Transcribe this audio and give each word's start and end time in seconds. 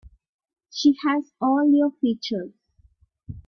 She 0.71 0.95
has 1.05 1.31
all 1.39 1.71
your 1.71 1.91
features. 1.91 2.53